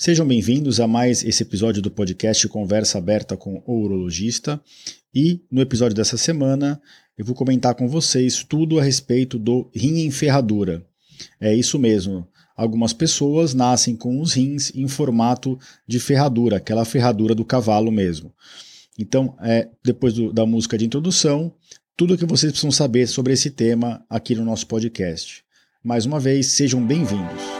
[0.00, 4.58] Sejam bem-vindos a mais esse episódio do podcast Conversa Aberta com o Urologista.
[5.14, 6.80] E no episódio dessa semana
[7.18, 10.82] eu vou comentar com vocês tudo a respeito do rim em ferradura.
[11.38, 12.26] É isso mesmo.
[12.56, 18.32] Algumas pessoas nascem com os rins em formato de ferradura, aquela ferradura do cavalo mesmo.
[18.98, 21.52] Então, é, depois do, da música de introdução,
[21.94, 25.44] tudo o que vocês precisam saber sobre esse tema aqui no nosso podcast.
[25.84, 27.59] Mais uma vez, sejam bem-vindos.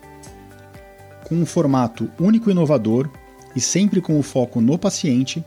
[1.31, 3.09] com um formato único e inovador
[3.55, 5.41] e sempre com o foco no paciente,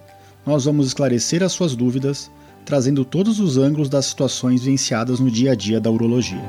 [0.47, 2.31] nós vamos esclarecer as suas dúvidas,
[2.65, 6.41] trazendo todos os ângulos das situações vivenciadas no dia a dia da urologia.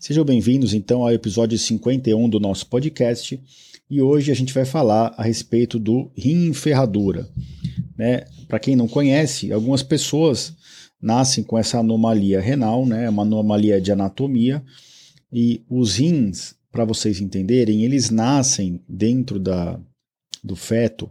[0.00, 3.38] Sejam bem-vindos então ao episódio 51 do nosso podcast
[3.90, 7.28] e hoje a gente vai falar a respeito do rim ferradura.
[7.94, 8.24] Né?
[8.48, 10.54] Para quem não conhece, algumas pessoas
[11.04, 14.64] nascem com essa anomalia renal, né, uma anomalia de anatomia,
[15.30, 19.78] e os rins, para vocês entenderem, eles nascem dentro da,
[20.42, 21.10] do feto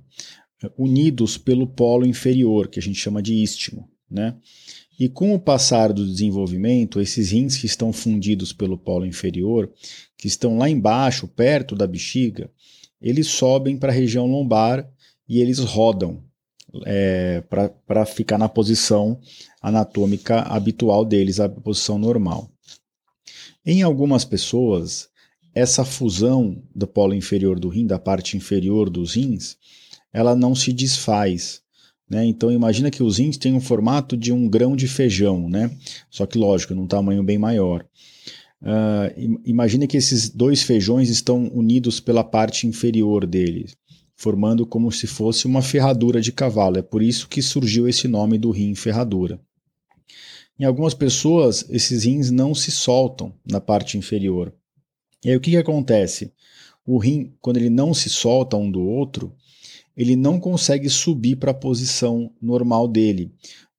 [0.78, 4.36] unidos pelo polo inferior, que a gente chama de istmo, né?
[5.00, 9.72] E com o passar do desenvolvimento, esses rins que estão fundidos pelo polo inferior,
[10.18, 12.50] que estão lá embaixo, perto da bexiga,
[13.02, 14.88] eles sobem para a região lombar
[15.28, 16.24] e eles rodam
[16.86, 17.44] é,
[17.86, 19.20] para ficar na posição
[19.62, 22.50] anatômica habitual deles, a posição normal.
[23.66, 25.10] Em algumas pessoas,
[25.54, 29.56] essa fusão do polo inferior do rim, da parte inferior dos rins,
[30.12, 31.62] ela não se desfaz.
[32.10, 32.26] Né?
[32.26, 35.72] Então imagina que os rins têm um formato de um grão de feijão, né?
[36.10, 37.86] só que lógico, num tamanho bem maior.
[38.62, 43.76] Uh, imagina que esses dois feijões estão unidos pela parte inferior deles
[44.16, 46.78] formando como se fosse uma ferradura de cavalo.
[46.78, 49.40] É por isso que surgiu esse nome do rim ferradura.
[50.60, 54.54] Em algumas pessoas, esses rins não se soltam na parte inferior.
[55.26, 56.32] E aí o que, que acontece?
[56.86, 59.34] O rim, quando ele não se solta um do outro,
[59.96, 63.32] ele não consegue subir para a posição normal dele,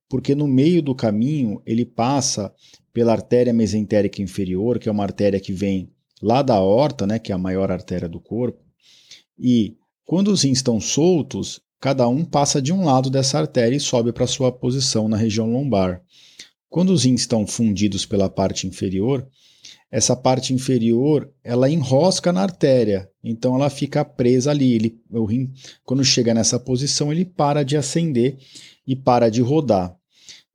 [0.09, 2.53] porque no meio do caminho ele passa
[2.93, 5.91] pela artéria mesentérica inferior, que é uma artéria que vem
[6.23, 8.63] lá da aorta, né, que é a maior artéria do corpo,
[9.39, 13.81] e quando os rins estão soltos, cada um passa de um lado dessa artéria e
[13.81, 16.03] sobe para sua posição na região lombar.
[16.69, 19.27] Quando os rins estão fundidos pela parte inferior,
[19.91, 24.75] essa parte inferior ela enrosca na artéria, então ela fica presa ali.
[24.75, 25.53] Ele, o rim,
[25.85, 28.37] quando chega nessa posição, ele para de acender
[28.87, 29.97] e para de rodar.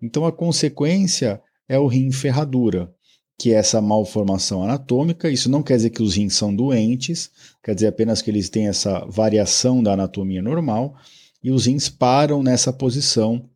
[0.02, 2.94] Então a consequência é o rim ferradura
[3.40, 5.30] que é essa malformação anatômica.
[5.30, 7.32] Isso não quer dizer que os rins são doentes,
[7.64, 10.96] quer dizer apenas que eles têm essa variação da anatomia normal
[11.42, 13.50] e os rins param nessa posição.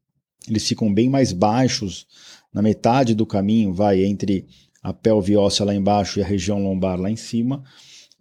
[0.48, 2.08] Eles ficam bem mais baixos,
[2.54, 4.48] na metade do caminho, vai entre
[4.82, 7.64] a pelve óssea lá embaixo e a região lombar lá em cima,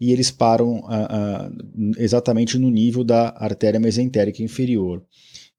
[0.00, 5.04] e eles param uh, uh, exatamente no nível da artéria mesentérica inferior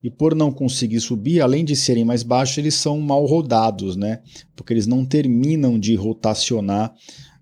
[0.04, 4.20] e por não conseguir subir, além de serem mais baixos, eles são mal rodados, né?
[4.54, 6.94] Porque eles não terminam de rotacionar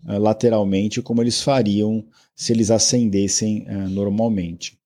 [0.06, 2.06] uh, lateralmente como eles fariam
[2.36, 4.78] se eles ascendessem uh, normalmente.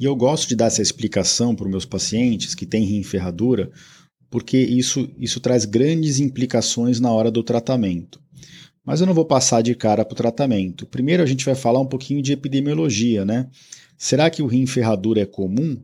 [0.00, 3.70] E eu gosto de dar essa explicação para os meus pacientes que têm rim ferradura,
[4.28, 8.20] porque isso, isso traz grandes implicações na hora do tratamento.
[8.84, 10.86] Mas eu não vou passar de cara para o tratamento.
[10.86, 13.48] Primeiro a gente vai falar um pouquinho de epidemiologia, né?
[13.96, 15.76] Será que o rim ferradura é comum?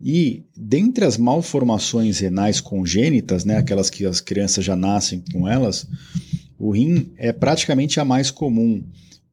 [0.00, 5.86] E dentre as malformações renais congênitas, né, aquelas que as crianças já nascem com elas,
[6.58, 8.84] o rim é praticamente a mais comum.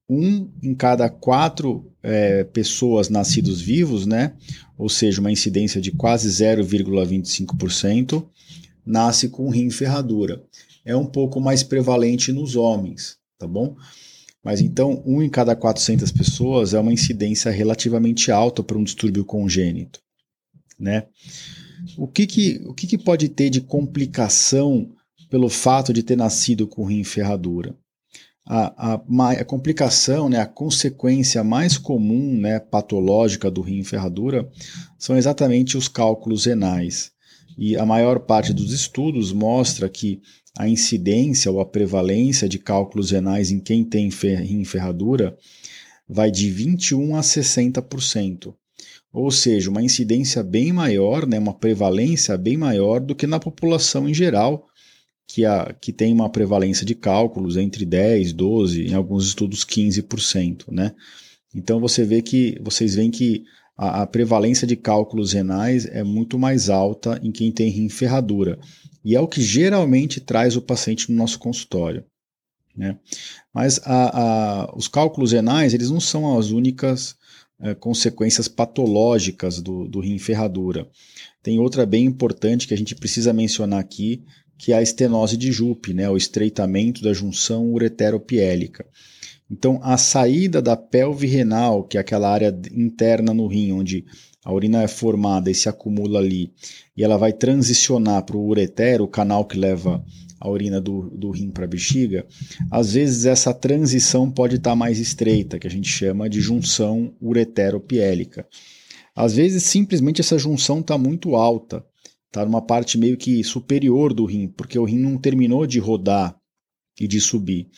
[0.09, 4.33] Um em cada quatro é, pessoas nascidos vivos, né,
[4.77, 8.25] ou seja, uma incidência de quase 0,25%,
[8.85, 10.43] nasce com rim ferradura.
[10.85, 13.75] É um pouco mais prevalente nos homens, tá bom?
[14.43, 19.23] Mas então, um em cada 400 pessoas é uma incidência relativamente alta para um distúrbio
[19.23, 20.02] congênito
[20.83, 21.07] né?
[21.97, 24.91] O que, que, o que, que pode ter de complicação
[25.33, 27.75] pelo fato de ter nascido com rim ferradura.
[28.45, 34.47] A, a, a, complicação, né, a consequência mais comum né, patológica do rim ferradura
[34.95, 37.11] são exatamente os cálculos renais.
[37.57, 40.21] E a maior parte dos estudos mostra que
[40.55, 45.35] a incidência ou a prevalência de cálculos renais em quem tem rim ferradura
[46.07, 48.53] vai de 21 a 60%.
[49.13, 54.09] Ou seja, uma incidência bem maior, né, uma prevalência bem maior do que na população
[54.09, 54.65] em geral,
[55.27, 60.65] que, a, que tem uma prevalência de cálculos entre 10, 12, em alguns estudos 15%.
[60.71, 60.93] Né?
[61.53, 63.43] Então você vê que vocês veem que
[63.77, 68.59] a, a, prevalência de cálculos renais é muito mais alta em quem tem rim ferradura.
[69.05, 72.03] E é o que geralmente traz o paciente no nosso consultório.
[72.75, 72.97] Né?
[73.53, 77.15] Mas a, a, os cálculos renais eles não são as únicas
[77.63, 80.87] é, consequências patológicas do, do rim ferradura.
[81.41, 84.21] Tem outra bem importante que a gente precisa mencionar aqui,
[84.57, 88.85] que é a estenose de Jupe, né, o estreitamento da junção ureteropiélica.
[89.49, 94.05] Então, a saída da pelve renal, que é aquela área interna no rim, onde
[94.43, 96.51] a urina é formada e se acumula ali,
[96.95, 100.03] e ela vai transicionar para o ureter, o canal que leva
[100.39, 102.25] a urina do, do rim para a bexiga,
[102.69, 107.13] às vezes essa transição pode estar tá mais estreita, que a gente chama de junção
[107.21, 108.45] ureteropiélica.
[109.15, 111.85] Às vezes, simplesmente essa junção está muito alta,
[112.27, 116.35] está numa parte meio que superior do rim, porque o rim não terminou de rodar
[116.99, 117.69] e de subir.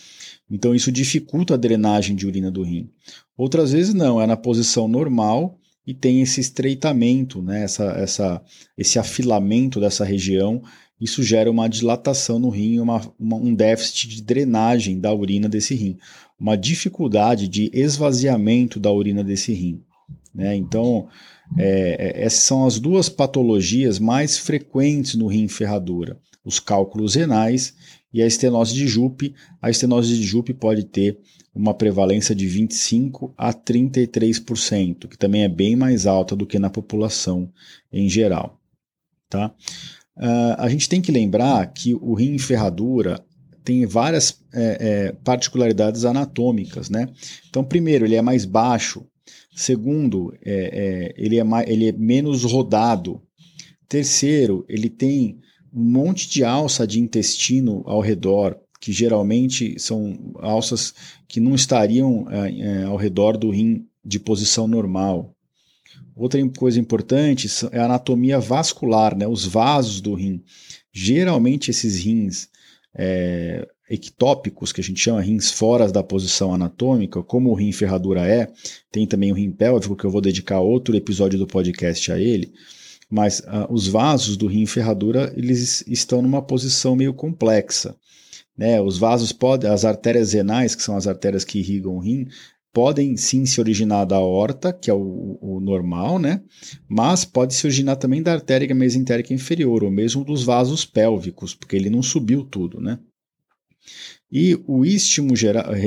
[0.50, 2.90] Então, isso dificulta a drenagem de urina do rim.
[3.38, 8.42] Outras vezes, não, é na posição normal e tem esse estreitamento, né, essa, essa,
[8.78, 10.62] esse afilamento dessa região
[11.00, 15.76] isso gera uma dilatação no rim, uma, uma, um déficit de drenagem da urina desse
[15.76, 15.98] rim,
[16.40, 19.82] uma dificuldade de esvaziamento da urina desse rim.
[20.34, 20.56] Né?
[20.56, 21.08] Então,
[21.58, 27.74] é, é, essas são as duas patologias mais frequentes no rim ferradura: os cálculos renais
[28.14, 29.34] e a estenose de Jupe.
[29.62, 31.18] A estenose de Jupe pode ter
[31.54, 36.70] uma prevalência de 25 a 33%, que também é bem mais alta do que na
[36.70, 37.52] população
[37.92, 38.60] em geral.
[39.30, 39.54] Tá?
[40.18, 43.24] Uh, a gente tem que lembrar que o rim em ferradura
[43.66, 47.10] tem várias é, é, particularidades anatômicas, né?
[47.50, 49.04] Então, primeiro, ele é mais baixo.
[49.56, 53.22] Segundo, é, é, ele, é mais, ele é menos rodado.
[53.90, 55.40] Terceiro, ele tem
[55.76, 60.94] um monte de alça de intestino ao redor, que geralmente são alças
[61.28, 65.36] que não estariam é, ao redor do rim de posição normal.
[66.16, 69.28] Outra coisa importante é a anatomia vascular, né?
[69.28, 70.42] os vasos do rim.
[70.94, 72.48] Geralmente esses rins
[72.96, 78.26] é, ectópicos, que a gente chama rins fora da posição anatômica, como o rim ferradura
[78.26, 78.48] é,
[78.90, 82.54] tem também o rim pélvico, que eu vou dedicar outro episódio do podcast a ele,
[83.16, 87.96] mas uh, os vasos do rim ferradura eles estão numa posição meio complexa.
[88.58, 88.82] Né?
[88.82, 92.28] Os vasos podem, as artérias renais, que são as artérias que irrigam o rim,
[92.74, 96.42] podem sim se originar da horta, que é o, o, normal, né?
[96.90, 101.78] Mas pode se originar também da artéria mesentérica inferior, ou mesmo dos vasos pélvicos, porque
[101.78, 103.00] ele não subiu tudo, né?
[104.30, 105.34] E o istmo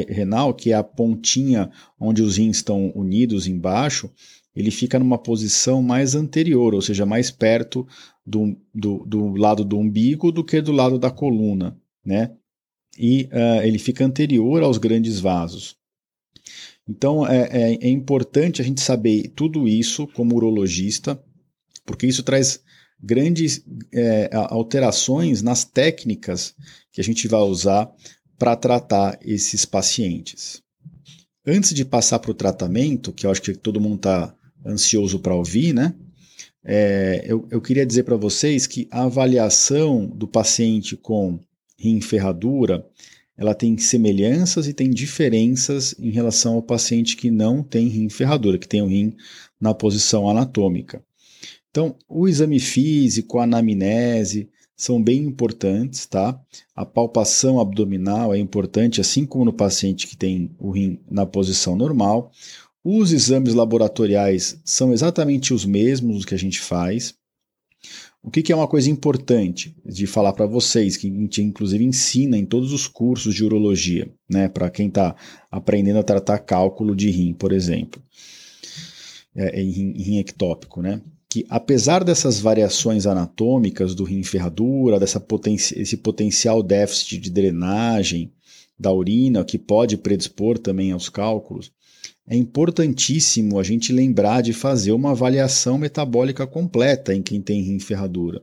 [0.09, 1.71] renal, que é a pontinha
[2.01, 4.11] onde os rins estão unidos embaixo,
[4.55, 7.87] ele fica numa posição mais anterior, ou seja, mais perto
[8.27, 12.33] do, do, do lado do umbigo do que do lado da coluna, né?
[12.99, 15.77] E uh, ele fica anterior aos grandes vasos.
[16.89, 21.23] Então é, é, é importante a gente saber tudo isso como urologista,
[21.85, 22.61] porque isso traz
[23.01, 26.55] grandes é, alterações nas técnicas
[26.91, 27.89] que a gente vai usar
[28.39, 30.63] para tratar esses pacientes.
[31.47, 34.35] Antes de passar para o tratamento, que eu acho que todo mundo está
[34.69, 35.95] ansioso para ouvir, né?
[36.65, 41.41] É, eu, eu queria dizer para vocês que a avaliação do paciente com
[41.79, 42.85] rim ferradura
[43.39, 48.59] ela tem semelhanças e tem diferenças em relação ao paciente que não tem rim ferradura,
[48.59, 49.15] que tem o rim
[49.61, 51.01] na posição anatômica.
[51.71, 56.41] Então, o exame físico, a anamnese são bem importantes, tá?
[56.75, 61.77] A palpação abdominal é importante, assim como no paciente que tem o rim na posição
[61.77, 62.33] normal.
[62.85, 67.15] Os exames laboratoriais são exatamente os mesmos que a gente faz.
[68.23, 71.85] O que, que é uma coisa importante de falar para vocês, que a gente inclusive
[71.85, 75.15] ensina em todos os cursos de urologia, né, para quem está
[75.51, 78.03] aprendendo a tratar cálculo de rim, por exemplo,
[79.35, 81.01] é, em, rim, em rim ectópico, né?
[81.29, 88.33] que apesar dessas variações anatômicas do rim ferradura, dessa poten esse potencial déficit de drenagem
[88.79, 91.71] da urina, que pode predispor também aos cálculos,
[92.29, 97.81] é importantíssimo a gente lembrar de fazer uma avaliação metabólica completa em quem tem rim
[97.81, 98.43] ferradura.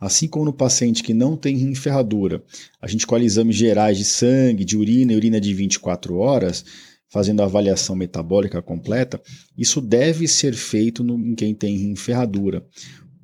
[0.00, 2.42] Assim como no paciente que não tem rim ferradura,
[2.80, 6.64] a gente colhe exames gerais de sangue, de urina e urina de 24 horas,
[7.10, 9.20] fazendo a avaliação metabólica completa,
[9.56, 12.64] isso deve ser feito no, em quem tem rim ferradura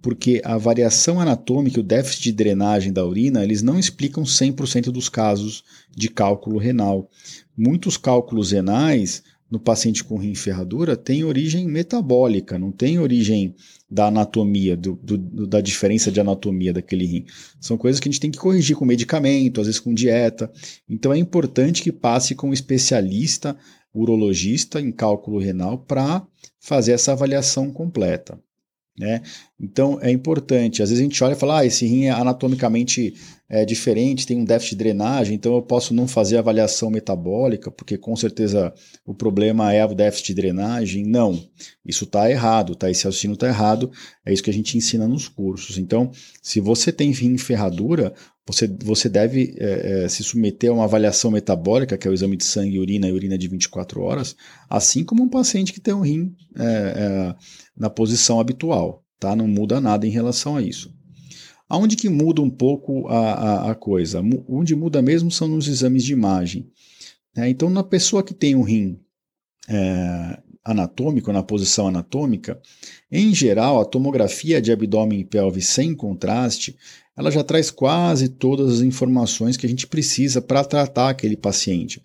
[0.04, 4.90] porque a variação anatômica e o déficit de drenagem da urina, eles não explicam 100%
[4.90, 5.64] dos casos
[5.96, 7.08] de cálculo renal.
[7.56, 9.22] Muitos cálculos renais
[9.54, 13.54] no paciente com rim ferradura têm origem metabólica, não tem origem
[13.88, 17.24] da anatomia, do, do, da diferença de anatomia daquele rim.
[17.60, 20.50] São coisas que a gente tem que corrigir com medicamento, às vezes com dieta.
[20.88, 23.56] Então é importante que passe com um especialista,
[23.94, 26.26] urologista em cálculo renal para
[26.58, 28.36] fazer essa avaliação completa.
[28.98, 29.22] Né?
[29.60, 30.82] Então é importante.
[30.82, 33.14] Às vezes a gente olha e fala: ah, esse rim é anatomicamente
[33.48, 37.98] é, diferente, tem um déficit de drenagem, então eu posso não fazer avaliação metabólica, porque
[37.98, 38.72] com certeza
[39.04, 41.04] o problema é o déficit de drenagem.
[41.04, 41.38] Não,
[41.84, 42.90] isso está errado, tá?
[42.90, 43.90] esse raciocínio está errado.
[44.24, 45.76] É isso que a gente ensina nos cursos.
[45.76, 46.10] Então,
[46.42, 48.14] se você tem rim ferradura,
[48.46, 52.36] você, você deve é, é, se submeter a uma avaliação metabólica, que é o exame
[52.36, 54.36] de sangue, urina e urina de 24 horas,
[54.68, 57.34] assim como um paciente que tem um rim é, é,
[57.76, 59.02] na posição habitual.
[59.18, 59.34] Tá?
[59.34, 60.93] Não muda nada em relação a isso.
[61.74, 64.22] Aonde que muda um pouco a, a, a coisa?
[64.48, 66.70] Onde muda mesmo são nos exames de imagem.
[67.36, 67.48] Né?
[67.48, 69.00] Então, na pessoa que tem um rim
[69.68, 72.60] é, anatômico, na posição anatômica,
[73.10, 76.76] em geral, a tomografia de abdômen e pelve sem contraste,
[77.16, 82.00] ela já traz quase todas as informações que a gente precisa para tratar aquele paciente.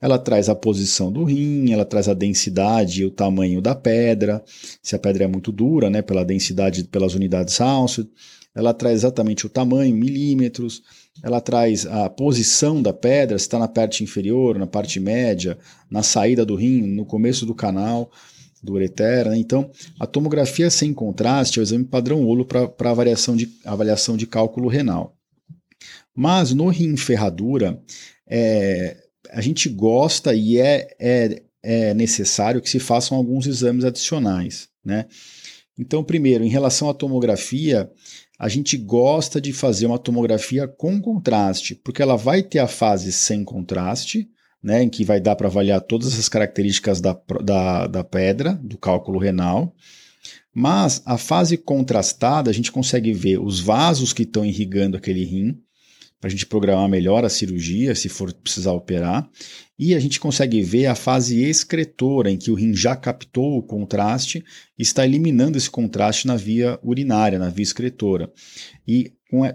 [0.00, 4.42] Ela traz a posição do rim, ela traz a densidade e o tamanho da pedra,
[4.82, 8.10] se a pedra é muito dura, né, pela densidade, pelas unidades Hounsfield,
[8.54, 10.82] ela traz exatamente o tamanho, milímetros,
[11.22, 15.58] ela traz a posição da pedra, se está na parte inferior, na parte média,
[15.90, 18.10] na saída do rim, no começo do canal
[18.62, 19.28] do ureter.
[19.28, 19.38] Né?
[19.38, 24.26] Então, a tomografia sem contraste é o exame padrão ouro para avaliação de, avaliação de
[24.26, 25.16] cálculo renal.
[26.14, 27.80] Mas no rim ferradura,
[28.28, 28.96] é,
[29.30, 34.68] a gente gosta e é, é, é necessário que se façam alguns exames adicionais.
[34.84, 35.06] Né?
[35.78, 37.90] Então, primeiro, em relação à tomografia,
[38.42, 43.12] a gente gosta de fazer uma tomografia com contraste, porque ela vai ter a fase
[43.12, 44.28] sem contraste,
[44.60, 48.76] né, em que vai dar para avaliar todas as características da, da, da pedra, do
[48.76, 49.72] cálculo renal.
[50.52, 55.56] Mas a fase contrastada, a gente consegue ver os vasos que estão irrigando aquele rim,
[56.22, 59.28] para a gente programar melhor a cirurgia, se for precisar operar.
[59.76, 63.62] E a gente consegue ver a fase excretora, em que o rim já captou o
[63.62, 64.44] contraste
[64.78, 68.32] e está eliminando esse contraste na via urinária, na via excretora.
[68.86, 69.12] E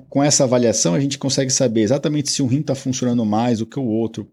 [0.09, 3.65] com essa avaliação, a gente consegue saber exatamente se um rim está funcionando mais do
[3.65, 4.29] que o outro.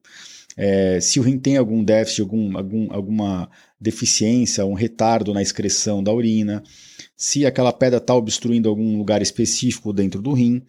[0.56, 3.48] É, se o rim tem algum déficit, algum, algum, alguma
[3.80, 6.64] deficiência, um retardo na excreção da urina,
[7.16, 10.64] se aquela pedra está obstruindo algum lugar específico dentro do rim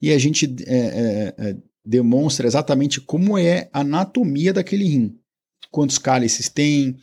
[0.00, 5.18] e a gente é, é, é, demonstra exatamente como é a anatomia daquele rim.
[5.70, 6.96] Quantos cálices tem,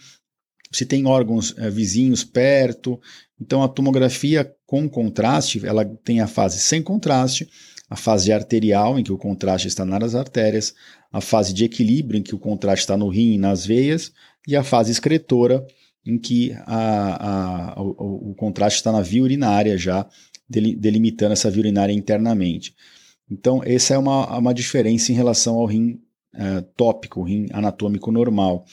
[0.71, 2.99] se tem órgãos é, vizinhos perto.
[3.39, 7.49] Então a tomografia com contraste, ela tem a fase sem contraste,
[7.89, 10.73] a fase arterial, em que o contraste está nas artérias,
[11.11, 14.11] a fase de equilíbrio, em que o contraste está no rim e nas veias,
[14.47, 15.65] e a fase excretora,
[16.05, 20.07] em que a, a, o, o contraste está na via urinária já,
[20.61, 22.75] delimitando essa via urinária internamente.
[23.29, 25.99] Então, essa é uma, uma diferença em relação ao rim
[26.33, 28.65] é, tópico, rim anatômico normal.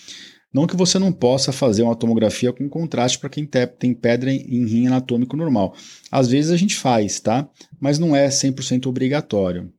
[0.53, 4.67] Não que você não possa fazer uma tomografia com contraste para quem tem pedra em
[4.67, 5.75] rim anatômico normal.
[6.11, 7.49] Às vezes a gente faz, tá?
[7.79, 9.73] Mas não é 100% obrigatório.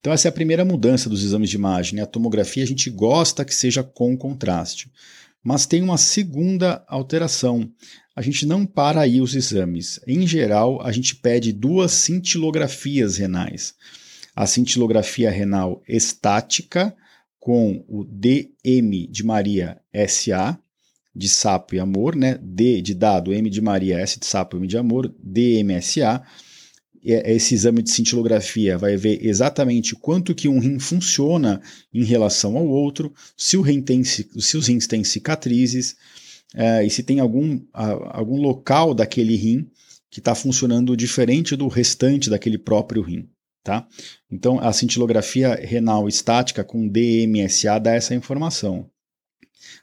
[0.00, 1.96] Então essa é a primeira mudança dos exames de imagem.
[1.96, 2.02] Né?
[2.02, 4.90] A tomografia a gente gosta que seja com contraste.
[5.42, 7.70] Mas tem uma segunda alteração
[8.14, 9.98] a gente não para aí os exames.
[10.06, 13.74] Em geral, a gente pede duas cintilografias renais.
[14.36, 16.94] A cintilografia renal estática,
[17.40, 20.58] com o DM de Maria SA,
[21.14, 22.38] de sapo e amor, né?
[22.40, 26.22] D de dado, M de Maria, S de sapo, M de amor, DMSA.
[27.04, 31.60] Esse exame de cintilografia vai ver exatamente quanto que um rim funciona
[31.92, 35.96] em relação ao outro, se, o rim tem, se os rins têm cicatrizes,
[36.54, 39.68] é, e se tem algum, algum local daquele rim
[40.10, 43.28] que está funcionando diferente do restante daquele próprio rim.
[43.64, 43.86] Tá?
[44.30, 48.90] Então, a cintilografia renal estática com DMSA dá essa informação.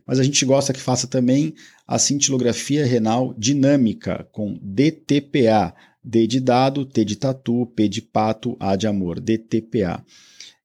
[0.05, 1.55] Mas a gente gosta que faça também
[1.87, 5.73] a cintilografia renal dinâmica com DTPA,
[6.03, 10.03] D de dado, T de tatu, P de pato, A de amor, DTPA.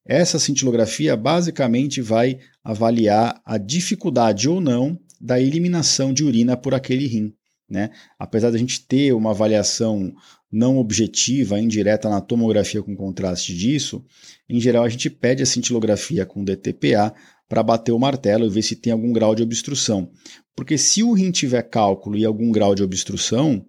[0.05, 7.07] Essa cintilografia basicamente vai avaliar a dificuldade ou não da eliminação de urina por aquele
[7.07, 7.33] rim.
[7.69, 7.91] Né?
[8.19, 10.15] Apesar da gente ter uma avaliação
[10.53, 14.05] não objetiva, indireta na tomografia com contraste disso,
[14.49, 17.13] em geral a gente pede a cintilografia com DTPA
[17.49, 20.11] para bater o martelo e ver se tem algum grau de obstrução.
[20.55, 23.67] Porque se o rim tiver cálculo e algum grau de obstrução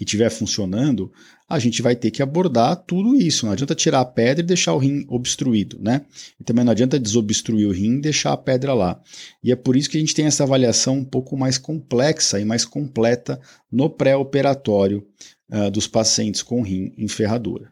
[0.00, 1.12] e estiver funcionando,
[1.46, 3.44] a gente vai ter que abordar tudo isso.
[3.44, 6.06] Não adianta tirar a pedra e deixar o rim obstruído, né?
[6.40, 8.98] E também não adianta desobstruir o rim e deixar a pedra lá.
[9.44, 12.46] E é por isso que a gente tem essa avaliação um pouco mais complexa e
[12.46, 13.38] mais completa
[13.70, 15.06] no pré-operatório
[15.52, 17.70] uh, dos pacientes com rim em ferradura.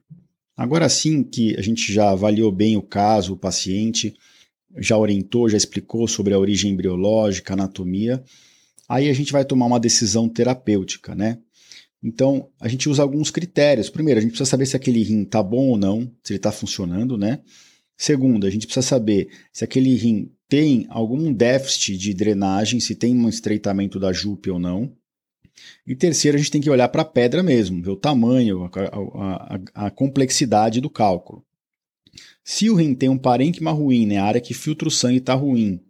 [0.55, 4.15] Agora sim que a gente já avaliou bem o caso, o paciente,
[4.77, 8.23] já orientou, já explicou sobre a origem embriológica, anatomia,
[8.87, 11.39] aí a gente vai tomar uma decisão terapêutica, né?
[12.03, 13.91] Então, a gente usa alguns critérios.
[13.91, 16.53] Primeiro, a gente precisa saber se aquele rim está bom ou não, se ele está
[16.53, 17.41] funcionando, né?
[17.97, 23.15] Segundo, a gente precisa saber se aquele rim tem algum déficit de drenagem, se tem
[23.15, 24.97] um estreitamento da jupe ou não.
[25.85, 28.71] E terceiro, a gente tem que olhar para a pedra mesmo, ver o tamanho, a,
[29.75, 31.45] a, a, complexidade do cálculo.
[32.45, 35.35] Se o rim tem um parênquima ruim, né, a área que filtra o sangue está
[35.35, 35.81] ruim,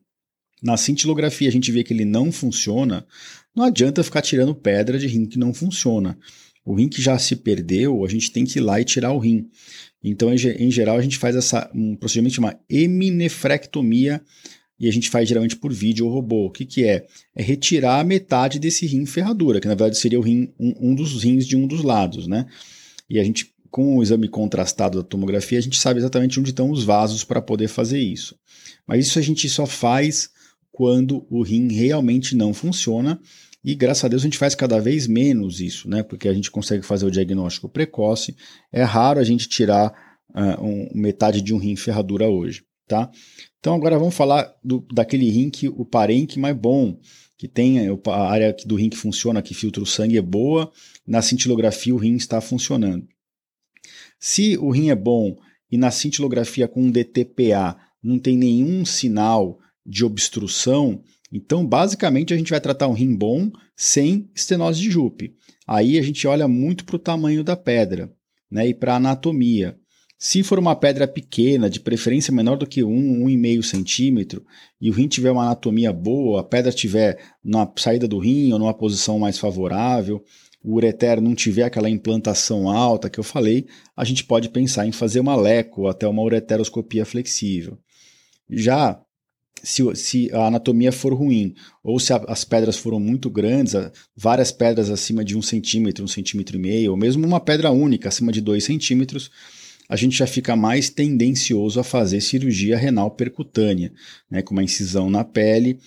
[0.62, 3.06] na cintilografia a gente vê que ele não funciona,
[3.54, 6.18] não adianta ficar tirando pedra de rim que não funciona.
[6.64, 9.18] O rim que já se perdeu, a gente tem que ir lá e tirar o
[9.18, 9.48] rim.
[10.02, 14.20] Então, em geral, a gente faz essa, um procedimento chamado heminefrectomia
[14.78, 16.46] e a gente faz geralmente por vídeo ou robô.
[16.46, 17.06] O que, que é?
[17.34, 21.22] É retirar metade desse rim ferradura, que na verdade seria o rim, um, um dos
[21.22, 22.46] rins de um dos lados, né?
[23.10, 26.70] E a gente, com o exame contrastado da tomografia, a gente sabe exatamente onde estão
[26.70, 28.38] os vasos para poder fazer isso.
[28.86, 30.30] Mas isso a gente só faz
[30.78, 33.20] quando o rim realmente não funciona.
[33.64, 36.04] E graças a Deus a gente faz cada vez menos isso, né?
[36.04, 38.36] Porque a gente consegue fazer o diagnóstico precoce.
[38.70, 39.92] É raro a gente tirar
[40.30, 43.10] uh, um, metade de um rim ferradura hoje, tá?
[43.58, 46.96] Então agora vamos falar do, daquele rim que o parênquima é bom,
[47.36, 50.70] que tem a área do rim que funciona, que filtra o sangue é boa,
[51.04, 53.04] na cintilografia o rim está funcionando.
[54.20, 55.36] Se o rim é bom
[55.68, 59.58] e na cintilografia com DTPA não tem nenhum sinal
[59.88, 61.02] de obstrução,
[61.32, 65.34] então basicamente a gente vai tratar um rim bom sem estenose de Jupe.
[65.66, 68.12] Aí a gente olha muito para o tamanho da pedra
[68.50, 69.76] né, e para a anatomia.
[70.20, 74.44] Se for uma pedra pequena, de preferência menor do que 1, um, 1,5 um centímetro,
[74.80, 78.58] e o rim tiver uma anatomia boa, a pedra estiver na saída do rim ou
[78.58, 80.24] numa posição mais favorável,
[80.62, 84.92] o ureter não tiver aquela implantação alta que eu falei, a gente pode pensar em
[84.92, 87.78] fazer uma leco até uma ureteroscopia flexível.
[88.50, 89.00] Já
[89.62, 93.74] se, se, a anatomia for ruim, ou se a, as pedras foram muito grandes,
[94.16, 98.08] várias pedras acima de um centímetro, um centímetro e meio, ou mesmo uma pedra única
[98.08, 99.30] acima de dois centímetros,
[99.88, 103.92] a gente já fica mais tendencioso a fazer cirurgia renal percutânea,
[104.30, 105.78] né, com uma incisão na pele,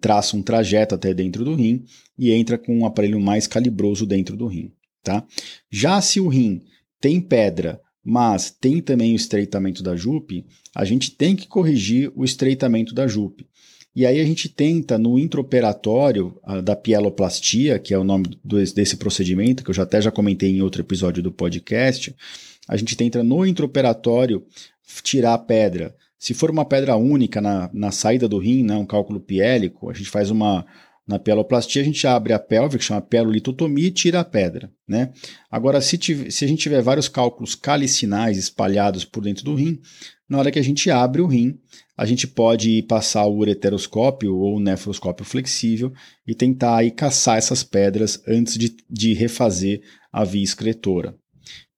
[0.00, 1.84] traça um trajeto até dentro do rim
[2.18, 4.70] e entra com um aparelho mais calibroso dentro do rim.
[5.02, 5.26] Tá?
[5.70, 6.62] Já se o rim
[7.00, 12.24] tem pedra, mas tem também o estreitamento da jupe, a gente tem que corrigir o
[12.24, 13.46] estreitamento da jupe.
[13.94, 18.38] E aí a gente tenta no intraoperatório da pieloplastia, que é o nome
[18.74, 22.14] desse procedimento, que eu já até já comentei em outro episódio do podcast,
[22.66, 24.44] a gente tenta no intraoperatório
[25.02, 25.94] tirar a pedra.
[26.18, 29.92] Se for uma pedra única na, na saída do rim, né, um cálculo piélico, a
[29.92, 30.64] gente faz uma,
[31.06, 34.70] na pieloplastia, a gente abre a pelve, que chama pelolitotomia, e tira a pedra.
[34.88, 35.12] Né?
[35.50, 35.98] Agora, se,
[36.30, 39.80] se a gente tiver vários cálculos calicinais espalhados por dentro do rim,
[40.28, 41.58] na hora que a gente abre o rim,
[41.96, 45.92] a gente pode passar o ureteroscópio ou o nefroscópio flexível
[46.26, 51.14] e tentar aí caçar essas pedras antes de, de refazer a via excretora.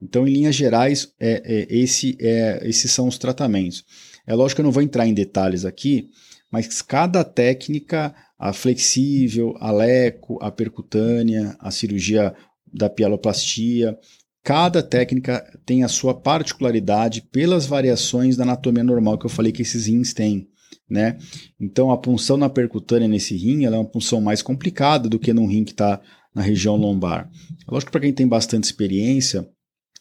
[0.01, 3.85] Então, em linhas gerais, é, é, esse, é, esses são os tratamentos.
[4.27, 6.09] É lógico que eu não vou entrar em detalhes aqui,
[6.51, 12.35] mas cada técnica, a flexível, a leco, a percutânea, a cirurgia
[12.71, 13.99] da pieloplastia,
[14.43, 19.63] cada técnica tem a sua particularidade pelas variações da anatomia normal que eu falei que
[19.63, 20.47] esses rins têm.
[20.91, 21.17] Né?
[21.59, 25.47] Então a punção na percutânea nesse rim é uma punção mais complicada do que num
[25.47, 25.99] rim que está
[26.35, 27.31] na região lombar.
[27.67, 29.49] Lógico que para quem tem bastante experiência,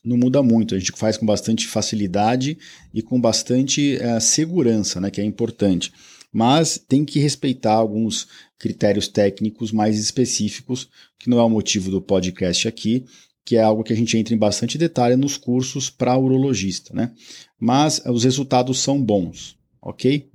[0.04, 0.76] não muda muito.
[0.76, 2.58] A gente faz com bastante facilidade
[2.94, 5.94] e com bastante é, segurança, né, que é importante.
[6.34, 12.02] Mas tem que respeitar alguns critérios técnicos mais específicos, que não é o motivo do
[12.02, 13.06] podcast aqui,
[13.46, 17.14] que é algo que a gente entra em bastante detalhe nos cursos para urologista, né?
[17.60, 20.30] Mas os resultados são bons, ok?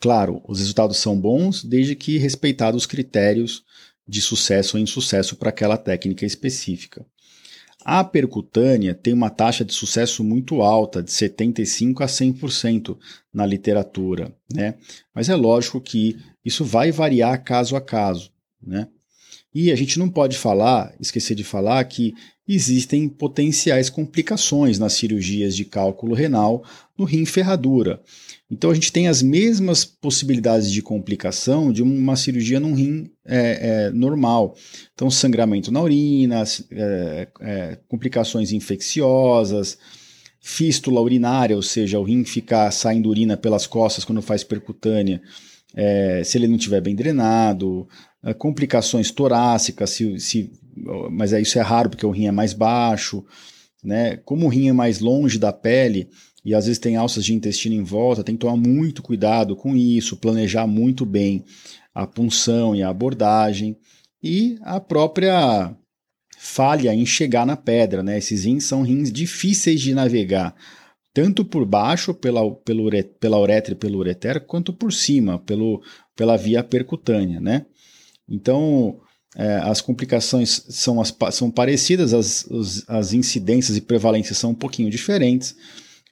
[0.00, 3.62] Claro, os resultados são bons desde que respeitados os critérios
[4.06, 7.06] de sucesso ou insucesso para aquela técnica específica.
[7.84, 12.96] A percutânea tem uma taxa de sucesso muito alta, de 75% a 100%
[13.32, 14.74] na literatura, né?
[15.14, 18.30] Mas é lógico que isso vai variar caso a caso,
[18.62, 18.88] né?
[19.54, 22.14] E a gente não pode falar, esquecer de falar que
[22.48, 26.64] existem potenciais complicações nas cirurgias de cálculo renal
[26.96, 28.02] no rim ferradura.
[28.52, 33.86] Então a gente tem as mesmas possibilidades de complicação de uma cirurgia num rim é,
[33.86, 34.54] é, normal.
[34.92, 39.78] Então, sangramento na urina, é, é, complicações infecciosas,
[40.38, 45.22] fístula urinária, ou seja, o rim ficar saindo urina pelas costas quando faz percutânea,
[45.74, 47.88] é, se ele não estiver bem drenado,
[48.22, 50.52] é, complicações torácicas, se, se,
[51.10, 53.24] mas isso é raro porque o rim é mais baixo.
[53.82, 54.18] Né?
[54.18, 56.08] Como o rim é mais longe da pele,
[56.44, 59.76] e às vezes tem alças de intestino em volta, tem que tomar muito cuidado com
[59.76, 61.44] isso, planejar muito bem
[61.94, 63.76] a punção e a abordagem
[64.22, 65.76] e a própria
[66.38, 68.18] falha em chegar na pedra, né?
[68.18, 70.54] Esses rins são rins difíceis de navegar,
[71.14, 75.80] tanto por baixo pela, pelo, pela uretra e pelo ureter, quanto por cima, pelo,
[76.16, 77.66] pela via percutânea, né?
[78.28, 78.98] Então,
[79.36, 82.46] é, as complicações são, as, são parecidas, as,
[82.88, 85.54] as incidências e prevalências são um pouquinho diferentes,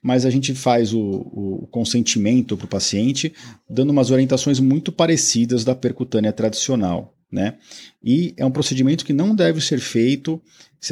[0.02, 3.32] mas a gente faz o, o consentimento para o paciente
[3.68, 7.14] dando umas orientações muito parecidas da percutânea tradicional.
[7.30, 7.58] Né?
[8.02, 10.42] E é um procedimento que não deve ser feito,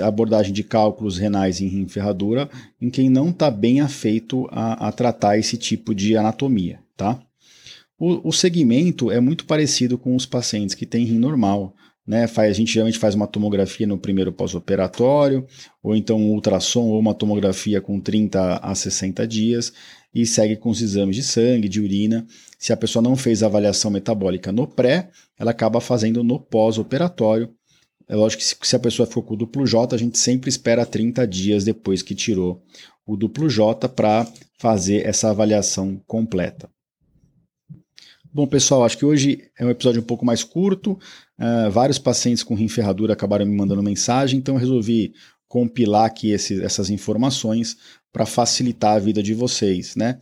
[0.01, 2.49] abordagem de cálculos renais em rim ferradura,
[2.81, 6.79] em quem não está bem afeito a, a, tratar esse tipo de anatomia.
[6.97, 7.21] Tá?
[7.99, 11.75] O, o segmento é muito parecido com os pacientes que têm rim normal
[12.09, 12.27] né?
[12.27, 15.47] Faz, a gente geralmente faz uma tomografia no primeiro pós-operatório,
[15.83, 19.75] ou então um ultrassom ou uma tomografia com 30 a 60 dias
[20.14, 22.27] e segue com os exames de sangue, de urina.
[22.59, 27.51] Se a pessoa não fez avaliação metabólica no pré, ela acaba fazendo no pós-operatório.
[28.09, 30.87] É lógico que se a pessoa ficou com o duplo J, a gente sempre espera
[30.87, 32.62] 30 dias depois que tirou
[33.07, 34.27] o duplo J para
[34.59, 36.71] fazer essa avaliação completa.
[38.33, 40.99] Bom, pessoal, acho que hoje é um episódio um pouco mais curto.
[41.38, 45.12] Uh, vários pacientes com rim ferradura acabaram me mandando mensagem, então eu resolvi
[45.46, 47.77] compilar aqui esse, essas informações
[48.12, 50.18] para facilitar a vida de vocês, né?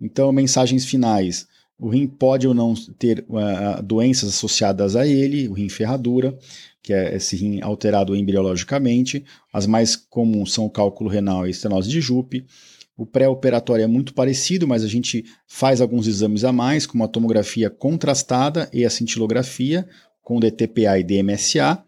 [0.00, 1.46] Então, mensagens finais.
[1.78, 6.36] O rim pode ou não ter uh, doenças associadas a ele, o rim ferradura,
[6.82, 9.24] que é esse rim alterado embriologicamente.
[9.52, 12.46] As mais comuns são o cálculo renal e estenose de Jupe.
[12.96, 17.08] O pré-operatório é muito parecido, mas a gente faz alguns exames a mais, como a
[17.08, 19.86] tomografia contrastada e a cintilografia,
[20.26, 21.80] com DTPA e DMSA.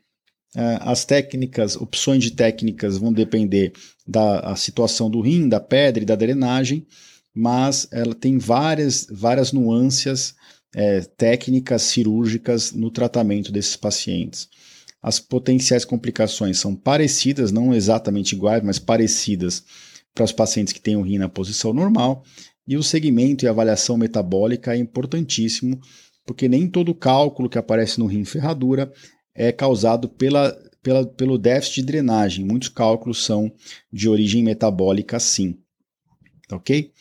[0.54, 3.72] É, as técnicas, opções de técnicas vão depender
[4.06, 6.86] da situação do rim, da pedra e da drenagem,
[7.34, 10.36] mas ela tem várias, várias nuances
[10.72, 14.48] é, técnicas cirúrgicas no tratamento desses pacientes.
[15.02, 19.64] As potenciais complicações são parecidas, não exatamente iguais, mas parecidas
[20.14, 22.22] para os pacientes que têm o rim na posição normal.
[22.68, 25.80] E o segmento e avaliação metabólica é importantíssimo,
[26.28, 28.92] porque nem todo cálculo que aparece no rim ferradura
[29.34, 32.44] é causado pela, pela, pelo déficit de drenagem.
[32.44, 33.50] Muitos cálculos são
[33.90, 35.56] de origem metabólica, sim.
[36.52, 36.92] Ok?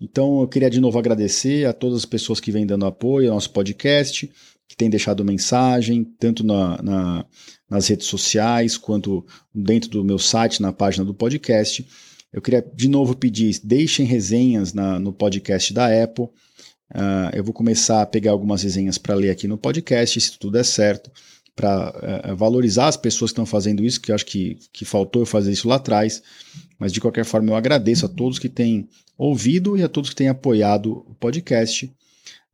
[0.00, 3.34] Então eu queria de novo agradecer a todas as pessoas que vêm dando apoio ao
[3.34, 4.30] nosso podcast,
[4.68, 7.26] que têm deixado mensagem, tanto na, na,
[7.68, 11.84] nas redes sociais quanto dentro do meu site, na página do podcast.
[12.32, 16.28] Eu queria de novo pedir, deixem resenhas na, no podcast da Apple.
[16.94, 20.52] Uh, eu vou começar a pegar algumas resenhas para ler aqui no podcast, se tudo
[20.52, 21.10] der certo,
[21.54, 24.84] para uh, eh, valorizar as pessoas que estão fazendo isso, que eu acho que, que
[24.84, 26.22] faltou eu fazer isso lá atrás.
[26.78, 30.16] Mas de qualquer forma, eu agradeço a todos que têm ouvido e a todos que
[30.16, 31.92] têm apoiado o podcast.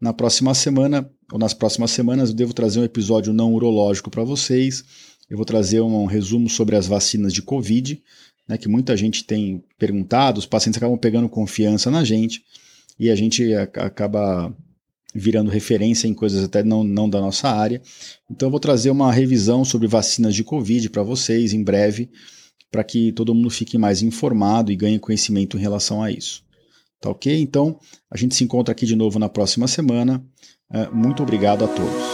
[0.00, 4.24] Na próxima semana, ou nas próximas semanas, eu devo trazer um episódio não urológico para
[4.24, 4.82] vocês.
[5.28, 8.02] Eu vou trazer um resumo sobre as vacinas de Covid
[8.48, 12.42] né, que muita gente tem perguntado, os pacientes acabam pegando confiança na gente
[12.98, 14.54] e a gente acaba
[15.14, 17.80] virando referência em coisas até não, não da nossa área.
[18.28, 22.10] Então eu vou trazer uma revisão sobre vacinas de Covid para vocês em breve,
[22.70, 26.42] para que todo mundo fique mais informado e ganhe conhecimento em relação a isso.
[27.00, 27.38] Tá ok?
[27.40, 27.78] Então
[28.10, 30.24] a gente se encontra aqui de novo na próxima semana.
[30.72, 32.13] É, muito obrigado a todos.